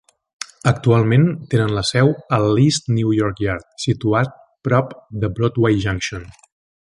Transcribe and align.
Actualment, 0.69 1.27
tenen 1.51 1.73
la 1.79 1.83
seu 1.89 2.09
a 2.37 2.39
l'East 2.45 2.89
New 2.95 3.13
York 3.19 3.43
Yard, 3.47 3.69
situat 3.85 4.35
prop 4.69 4.97
de 5.25 5.31
Broadway 5.37 5.81
Junction. 5.87 6.27